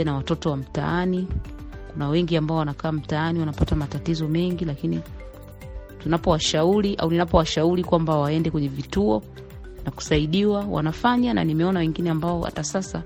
[0.00, 1.28] pamoja na watoto wa mtaani.
[1.92, 5.00] Kuna wengi ambao wanakaa mtaani wanapata matatizo mengi, lakini
[5.98, 9.22] tunapowashauri au ninapowashauri kwamba waende kwenye vituo
[9.84, 13.02] na kusaidiwa, wanafanya, na nimeona wengine ambao hata sasa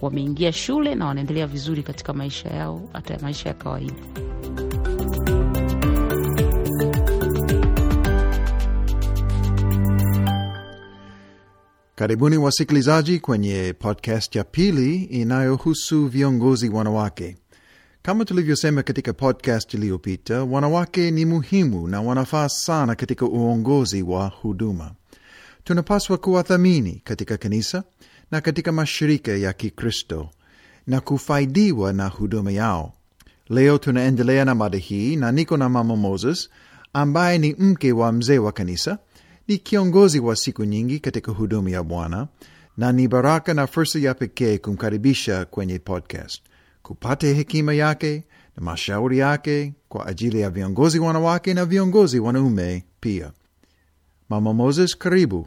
[0.00, 3.94] wameingia shule na wanaendelea vizuri katika maisha yao, hata maisha ya kawaida.
[12.02, 17.36] Karibuni wasikilizaji kwenye podcast ya pili inayohusu viongozi wanawake.
[18.02, 24.92] Kama tulivyosema katika podcast iliyopita, wanawake ni muhimu na wanafaa sana katika uongozi wa huduma.
[25.64, 27.82] Tunapaswa kuwathamini katika kanisa
[28.30, 30.30] na katika mashirika ya Kikristo
[30.86, 32.92] na kufaidiwa na huduma yao.
[33.48, 36.48] Leo tunaendelea na mada hii na niko na Mama Moses
[36.92, 38.98] ambaye ni mke wa mzee wa kanisa
[39.48, 42.28] ni kiongozi wa siku nyingi katika huduma ya Bwana
[42.76, 46.42] na ni baraka na fursa ya pekee kumkaribisha kwenye podcast,
[46.82, 48.24] kupata hekima yake
[48.56, 53.32] na mashauri yake kwa ajili ya viongozi wanawake na viongozi wanaume pia.
[54.28, 55.46] Mama Moses, karibu.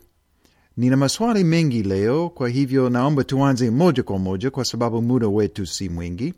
[0.77, 5.66] Nina maswali mengi leo, kwa hivyo naomba tuanze moja kwa moja kwa sababu muda wetu
[5.66, 6.33] si mwingi,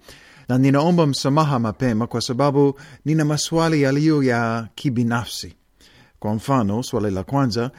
[0.49, 5.53] na ninaomba msamaha mapema kwa sababu nina maswali yaliyo ya kibinafsi.
[6.19, 7.71] Kwa mfano, swala la kwanza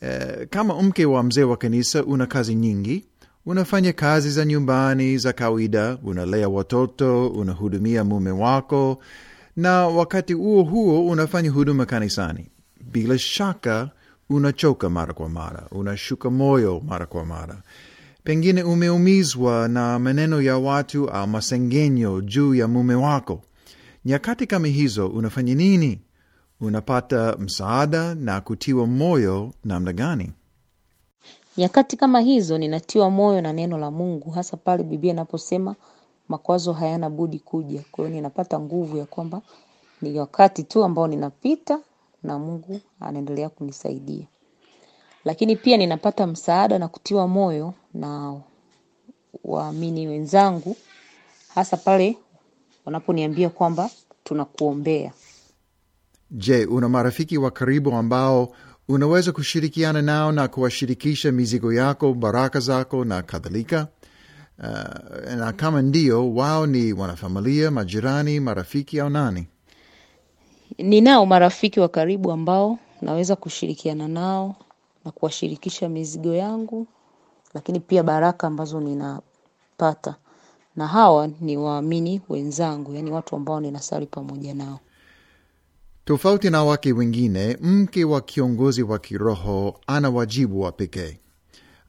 [0.00, 3.04] eh, kama mke wa mzee wa kanisa una kazi nyingi,
[3.46, 8.98] unafanya kazi za nyumbani za kawaida, unalea watoto, unahudumia mume wako,
[9.56, 12.46] na wakati huo huo unafanya huduma kanisani.
[12.92, 13.90] Bila shaka
[14.30, 17.62] unachoka mara kwa mara, unashuka moyo mara kwa mara,
[18.24, 23.42] pengine umeumizwa na maneno ya watu au masengenyo juu ya mume wako.
[24.04, 26.00] Nyakati kama hizo unafanya nini?
[26.64, 30.32] Unapata msaada na kutiwa moyo namna gani?
[31.56, 35.74] Nyakati kama hizo ninatiwa moyo na neno la Mungu, hasa pale Biblia inaposema
[36.28, 37.84] makwazo hayana budi kuja.
[37.92, 39.42] Kwa hiyo ninapata nguvu ya kwamba
[40.02, 41.78] ni wakati tu ambao ninapita
[42.22, 44.26] na Mungu anaendelea kunisaidia.
[45.24, 48.40] Lakini pia ninapata msaada na kutiwa moyo na
[49.44, 50.76] waamini wenzangu,
[51.54, 52.16] hasa pale
[52.84, 53.90] wanaponiambia kwamba
[54.24, 55.12] tunakuombea.
[56.36, 58.52] Je, una marafiki wa karibu ambao
[58.88, 63.88] unaweza kushirikiana nao na kuwashirikisha mizigo yako, baraka zako na kadhalika?
[64.58, 69.46] Uh, na kama ndio, wao ni wanafamilia, majirani, marafiki au nani?
[70.78, 74.56] Ninao marafiki wa karibu ambao naweza kushirikiana nao
[75.04, 76.86] na kuwashirikisha mizigo yangu,
[77.54, 80.14] lakini pia baraka ambazo ninapata,
[80.76, 84.80] na hawa ni waamini wenzangu, yaani watu ambao ninasali pamoja nao.
[86.04, 91.18] Tofauti na wake wengine, mke wa kiongozi wa kiroho ana wajibu wa pekee.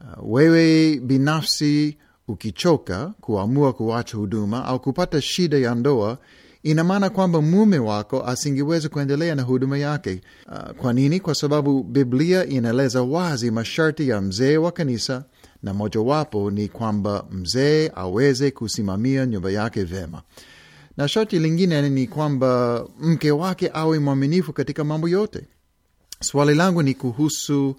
[0.01, 6.17] Uh, wewe binafsi ukichoka kuamua kuacha huduma au kupata shida ya ndoa,
[6.63, 10.21] ina maana kwamba mume wako asingeweza kuendelea na huduma yake.
[10.51, 11.19] Uh, kwa nini?
[11.19, 15.23] Kwa sababu Biblia inaeleza wazi masharti ya mzee wa kanisa,
[15.63, 20.21] na mojawapo ni kwamba mzee aweze kusimamia nyumba yake vyema
[20.97, 25.47] na sharti lingine ni kwamba mke wake awe mwaminifu katika mambo yote.
[26.21, 27.75] Swali langu ni kuhusu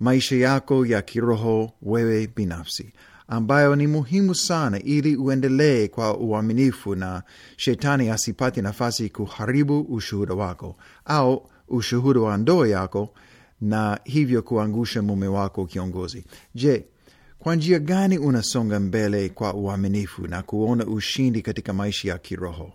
[0.00, 2.92] maisha yako ya kiroho wewe binafsi,
[3.28, 7.22] ambayo ni muhimu sana ili uendelee kwa uaminifu na
[7.56, 13.14] shetani asipate nafasi kuharibu ushuhuda wako au ushuhuda wa ndoa yako,
[13.60, 16.24] na hivyo kuangusha mume wako kiongozi.
[16.54, 16.84] Je,
[17.42, 22.72] kwa njia gani unasonga mbele kwa uaminifu na kuona ushindi katika maisha ya kiroho?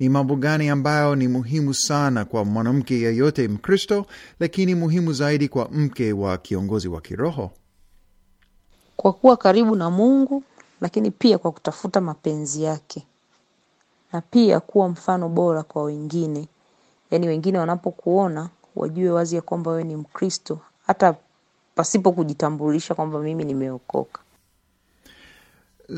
[0.00, 4.06] Ni mambo gani ambayo ni muhimu sana kwa mwanamke yeyote Mkristo,
[4.40, 7.50] lakini muhimu zaidi kwa mke wa kiongozi wa kiroho?
[8.96, 10.42] Kwa kuwa karibu na Mungu,
[10.80, 13.06] lakini pia kwa kutafuta mapenzi yake,
[14.12, 16.48] na pia kuwa mfano bora kwa wengine,
[17.10, 21.16] yaani wengine wanapokuona wajue wazi ya kwamba wewe ni Mkristo hata
[21.78, 24.20] pasipo kujitambulisha kwamba mimi nimeokoka.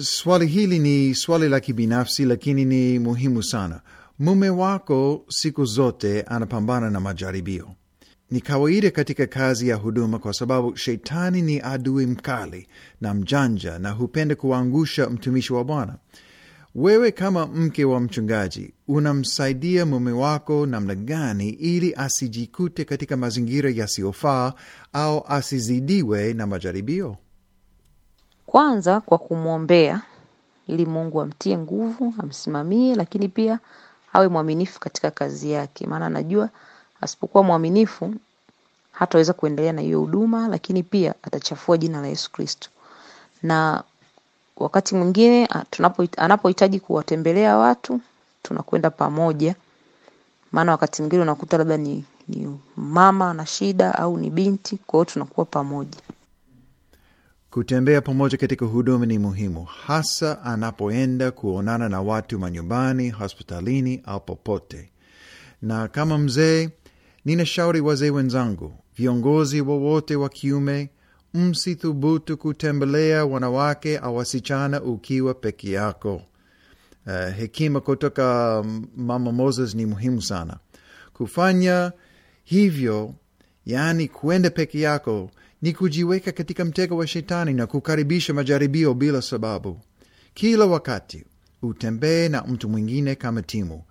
[0.00, 3.80] Swali hili ni swali la kibinafsi, lakini ni muhimu sana.
[4.18, 7.68] Mume wako siku zote anapambana na majaribio.
[8.30, 12.66] Ni kawaida katika kazi ya huduma, kwa sababu shetani ni adui mkali
[13.00, 15.96] na mjanja na hupenda kuangusha mtumishi wa Bwana.
[16.75, 24.52] Wewe kama mke wa mchungaji unamsaidia mume wako namna gani ili asijikute katika mazingira yasiyofaa
[24.93, 27.17] au asizidiwe na majaribio?
[28.46, 30.02] Kwanza kwa kumwombea
[30.67, 33.58] ili Mungu amtie nguvu, amsimamie, lakini pia
[34.12, 36.49] awe mwaminifu katika kazi yake, maana najua
[37.00, 38.14] asipokuwa mwaminifu
[38.93, 42.70] hataweza kuendelea na hiyo huduma, lakini pia atachafua jina la Yesu Kristo.
[43.43, 43.84] Na
[44.60, 45.48] wakati mwingine
[46.16, 48.00] anapohitaji kuwatembelea watu
[48.42, 49.54] tunakwenda pamoja,
[50.52, 55.04] maana wakati mwingine unakuta labda ni, ni mama ana shida au ni binti, kwa hiyo
[55.12, 55.98] tunakuwa pamoja.
[57.50, 64.90] Kutembea pamoja katika huduma ni muhimu, hasa anapoenda kuonana na watu manyumbani, hospitalini au popote.
[65.62, 66.68] Na kama mzee,
[67.24, 70.90] ninashauri wazee wenzangu, viongozi wowote wa kiume,
[71.34, 76.22] msithubutu kutembelea wanawake au wasichana ukiwa peke yako.
[77.06, 78.64] Uh, hekima kutoka
[78.96, 80.56] Mama Moses ni muhimu sana.
[81.12, 81.92] Kufanya
[82.44, 83.14] hivyo,
[83.66, 85.30] yaani kuenda peke yako,
[85.62, 89.80] ni kujiweka katika mtego wa shetani na kukaribisha majaribio bila sababu.
[90.34, 91.24] Kila wakati
[91.62, 93.82] utembee na mtu mwingine kama timu,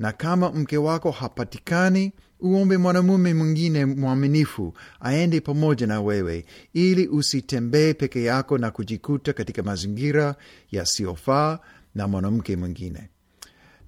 [0.00, 6.44] na kama mke wako hapatikani, uombe mwanamume mwingine mwaminifu aende pamoja na wewe,
[6.74, 10.34] ili usitembee peke yako na kujikuta katika mazingira
[10.70, 11.58] yasiyofaa
[11.94, 13.08] na mwanamke mwingine.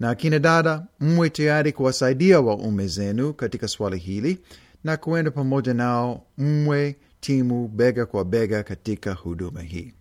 [0.01, 4.39] Na kina dada, mwe tayari kuwasaidia waume zenu katika swala hili
[4.85, 9.93] na kuenda pamoja nao, mwe timu bega kwa bega katika huduma hii.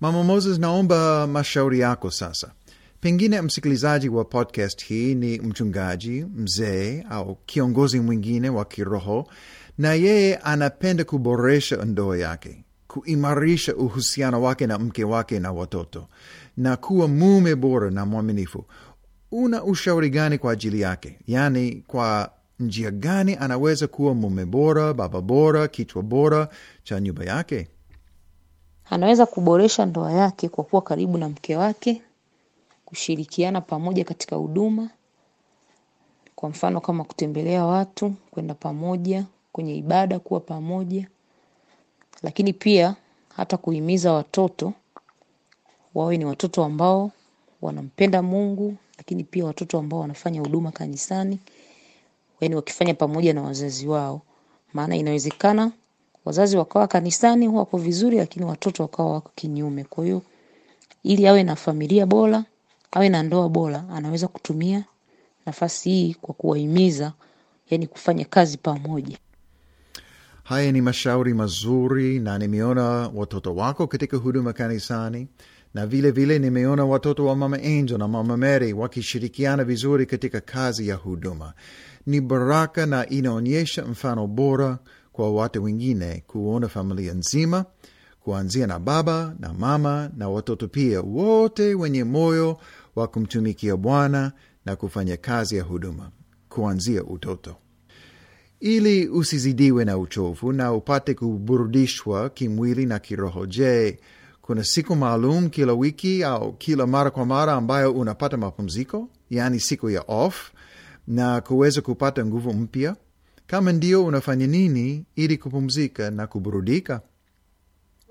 [0.00, 2.52] Mama Moses, naomba mashauri yako sasa.
[3.02, 9.26] Pengine msikilizaji wa podcast hii ni mchungaji, mzee au kiongozi mwingine wa kiroho,
[9.78, 16.08] na yeye anapenda kuboresha ndoa yake, kuimarisha uhusiano wake na mke wake na watoto,
[16.56, 18.64] na kuwa mume bora na mwaminifu.
[19.32, 21.18] Una ushauri gani kwa ajili yake?
[21.26, 26.48] Yaani, kwa njia gani anaweza kuwa mume bora, baba bora, kichwa bora
[26.84, 27.68] cha nyumba yake?
[28.90, 32.02] Anaweza kuboresha ndoa yake kwa kuwa karibu na mke wake,
[32.92, 34.90] kushirikiana pamoja katika huduma,
[36.36, 41.06] kwa mfano kama kutembelea watu, kwenda pamoja kwenye ibada, kuwa pamoja,
[42.22, 42.96] lakini pia
[43.36, 44.72] hata kuhimiza watoto
[45.94, 47.10] wawe ni watoto ambao
[47.62, 51.38] wanampenda Mungu, lakini pia watoto ambao wanafanya huduma kanisani,
[52.40, 54.20] yaani wakifanya pamoja na wazazi wao,
[54.72, 55.72] maana inawezekana
[56.24, 59.84] wazazi wakawa kanisani wako vizuri, lakini watoto wakawa wako kinyume.
[59.84, 60.22] Kwa hiyo
[61.02, 62.44] ili awe na familia bora,
[62.92, 64.84] awe na ndoa bora, anaweza kutumia
[65.46, 67.12] nafasi hii kwa kuwahimiza,
[67.70, 69.18] yani kufanya kazi pamoja.
[70.44, 72.82] Haya ni mashauri mazuri, na nimeona
[73.14, 75.28] watoto wako katika huduma kanisani,
[75.74, 80.88] na vile vile nimeona watoto wa Mama Angel na Mama Mary wakishirikiana vizuri katika kazi
[80.88, 81.52] ya huduma.
[82.06, 84.78] Ni baraka na inaonyesha mfano bora
[85.12, 87.64] kwa watu wengine kuona familia nzima
[88.20, 92.58] kuanzia na baba na mama na watoto pia, wote wenye moyo
[92.96, 94.32] wa kumtumikia Bwana
[94.66, 96.10] na kufanya kazi ya huduma
[96.48, 97.56] kuanzia utoto,
[98.60, 103.46] ili usizidiwe na uchovu na upate kuburudishwa kimwili na kiroho.
[103.46, 103.98] Je,
[104.42, 109.90] kuna siku maalum kila wiki au kila mara kwa mara ambayo unapata mapumziko, yaani siku
[109.90, 110.50] ya off,
[111.06, 112.96] na kuweza kupata nguvu mpya?
[113.46, 117.00] Kama ndio, unafanya nini ili kupumzika na kuburudika?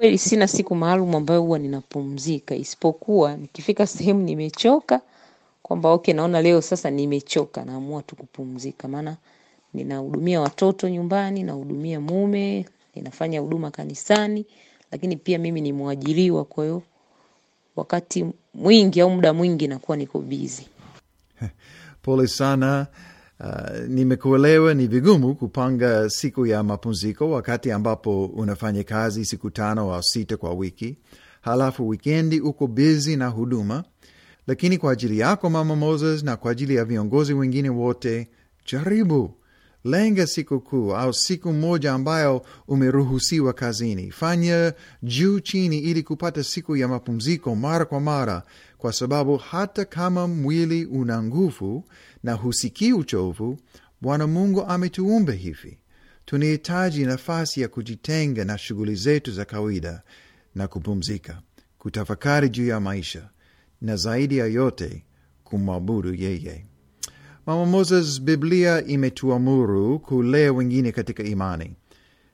[0.01, 5.01] Kweli sina siku maalum ambayo huwa ninapumzika, isipokuwa nikifika sehemu nimechoka,
[5.63, 9.17] kwamba okay, naona leo sasa nimechoka, naamua tu kupumzika, maana
[9.73, 12.65] ninahudumia watoto nyumbani, nahudumia mume,
[12.95, 14.45] ninafanya huduma kanisani,
[14.91, 16.81] lakini pia mimi ni mwajiriwa, kwa
[17.75, 20.67] wakati mwingi au muda mwingi nakuwa niko bizi.
[22.01, 22.87] Pole sana.
[23.43, 24.73] Uh, nimekuelewa.
[24.73, 30.53] Ni vigumu kupanga siku ya mapumziko wakati ambapo unafanya kazi siku tano au sita kwa
[30.53, 30.97] wiki,
[31.41, 33.83] halafu wikendi uko bizi na huduma.
[34.47, 38.29] Lakini kwa ajili yako Mama Moses na kwa ajili ya viongozi wengine wote,
[38.71, 39.33] jaribu
[39.83, 44.11] lenga siku kuu au siku moja ambayo umeruhusiwa kazini.
[44.11, 44.73] Fanya
[45.03, 48.43] juu chini ili kupata siku ya mapumziko mara kwa mara,
[48.77, 51.85] kwa sababu hata kama mwili una nguvu
[52.23, 53.57] na husikii uchovu,
[54.01, 55.77] Bwana Mungu ametuumba hivi.
[56.25, 60.01] Tunahitaji nafasi ya kujitenga na shughuli zetu za kawaida
[60.55, 61.41] na kupumzika,
[61.77, 63.29] kutafakari juu ya maisha
[63.81, 65.05] na zaidi ya yote
[65.43, 66.65] kumwabudu yeye.
[67.45, 71.75] Mama Moses, Biblia imetuamuru kulea wengine katika imani,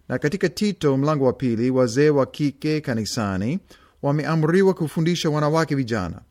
[0.09, 3.59] na katika Tito mlango wa pili, wazee wa kike kanisani
[4.01, 6.21] wameamriwa kufundisha wanawake vijana.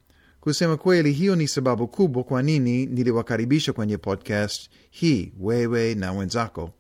[0.40, 6.71] Kusema kweli, hiyo ni sababu kubwa kwa nini niliwakaribisha kwenye podcast hii, wewe na wenzako,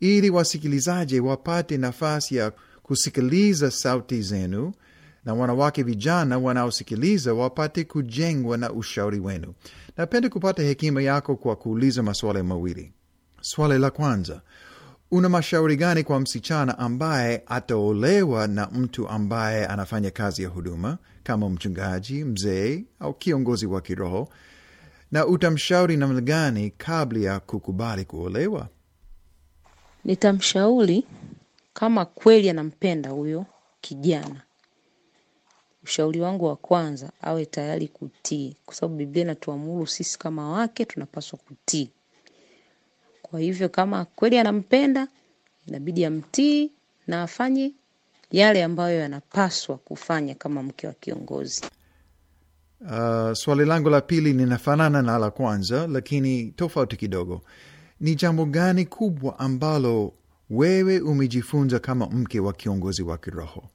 [0.00, 4.72] ili wasikilizaji wapate nafasi ya kusikiliza sauti zenu
[5.24, 9.54] na wanawake vijana wanaosikiliza wapate kujengwa na ushauri wenu.
[9.96, 12.92] Napenda kupata hekima yako kwa kuuliza maswali mawili.
[13.40, 14.42] Swali la kwanza,
[15.10, 21.50] una mashauri gani kwa msichana ambaye ataolewa na mtu ambaye anafanya kazi ya huduma kama
[21.50, 24.28] mchungaji, mzee au kiongozi wa kiroho,
[25.12, 28.68] na utamshauri namna gani kabla ya kukubali kuolewa?
[30.04, 31.06] Nitamshauri
[31.72, 33.46] kama kweli anampenda huyo
[33.80, 34.42] kijana,
[35.84, 41.38] ushauri wangu wa kwanza awe tayari kutii, kwa sababu Biblia inatuamuru sisi kama wake tunapaswa
[41.38, 41.90] kutii.
[43.22, 45.08] Kwa hivyo kama kweli anampenda,
[45.66, 46.70] inabidi amtii
[47.06, 47.72] na afanye
[48.30, 51.62] yale ambayo yanapaswa kufanya kama mke wa kiongozi.
[52.80, 57.40] Uh, swali langu la pili linafanana na la kwanza, lakini tofauti kidogo.
[58.00, 60.12] Ni jambo gani kubwa ambalo
[60.50, 63.68] wewe umejifunza kama mke wa kiongozi wa kiroho,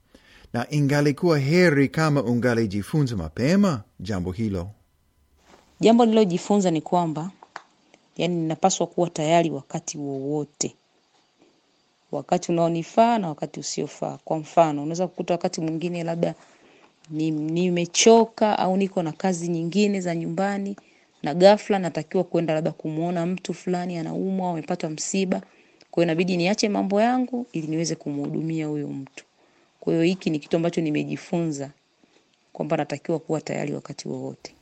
[0.55, 4.69] na ingalikuwa heri kama ungalijifunza mapema jambo hilo?
[5.79, 7.31] Jambo nililojifunza ni kwamba
[8.17, 10.75] yani, ninapaswa kuwa tayari wakati wowote,
[12.11, 14.17] wakati unaonifaa na wakati usiofaa.
[14.25, 16.35] Kwa mfano, unaweza kukuta wakati mwingine labda
[17.09, 20.75] ni- nimechoka au niko na kazi nyingine za nyumbani
[21.23, 25.39] na ghafla natakiwa kwenda labda kumwona mtu fulani anaumwa au amepata msiba.
[25.91, 29.24] Kwa hiyo inabidi niache mambo yangu ili niweze kumhudumia huyo mtu.
[29.85, 31.71] Kwa hiyo hiki ni kitu ambacho nimejifunza
[32.53, 34.55] kwamba natakiwa kuwa tayari wakati wowote.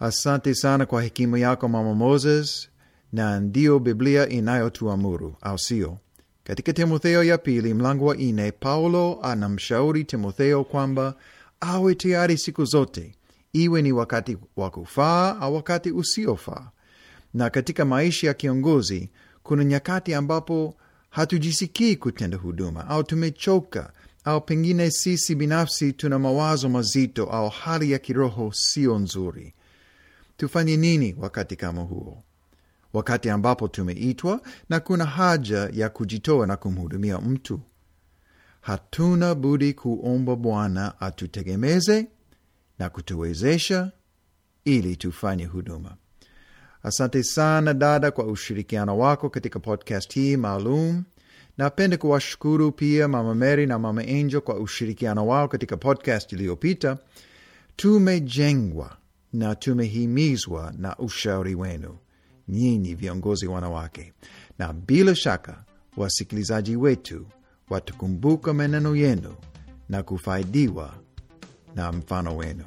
[0.00, 2.68] Asante sana kwa hekima yako Mama Moses,
[3.12, 5.98] na ndiyo Biblia inayotuamuru, au sio?
[6.44, 11.14] Katika Timotheo ya pili mlango wa nne, Paulo anamshauri Timotheo kwamba
[11.60, 13.14] awe tayari siku zote,
[13.52, 16.70] iwe ni wakati wa kufaa au wakati usiofaa.
[17.34, 19.10] Na katika maisha ya kiongozi
[19.42, 20.74] kuna nyakati ambapo
[21.10, 23.92] hatujisikii kutenda huduma au tumechoka
[24.24, 29.54] au pengine sisi binafsi tuna mawazo mazito au hali ya kiroho sio nzuri.
[30.36, 32.22] Tufanye nini wakati kama huo?
[32.92, 37.60] Wakati ambapo tumeitwa na kuna haja ya kujitoa na kumhudumia mtu,
[38.60, 42.06] hatuna budi kuomba Bwana atutegemeze
[42.78, 43.92] na kutuwezesha
[44.64, 45.96] ili tufanye huduma.
[46.82, 51.04] Asante sana dada kwa ushirikiano wako katika podcast hii maalum.
[51.58, 56.98] Napenda kuwashukuru pia Mama Mary na Mama Angel kwa ushirikiano wao katika podcast iliyopita.
[57.76, 58.96] Tumejengwa
[59.32, 61.96] na tumehimizwa na ushauri wenu,
[62.48, 64.12] nyinyi viongozi wanawake,
[64.58, 65.64] na bila shaka
[65.96, 67.26] wasikilizaji wetu
[67.70, 69.34] watakumbuka maneno yenu
[69.88, 70.94] na kufaidiwa
[71.74, 72.64] na mfano wenu.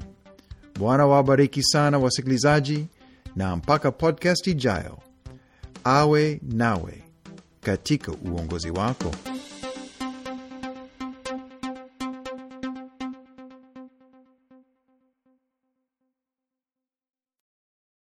[0.80, 2.88] Bwana wabariki sana wasikilizaji,
[3.36, 4.98] na mpaka podcast ijayo,
[5.84, 7.04] awe nawe
[7.66, 9.12] katika uongozi wako.